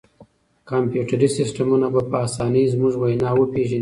[0.69, 3.69] کمپیوټري سیسټمونه به په اسانۍ زموږ وینا وپېژني.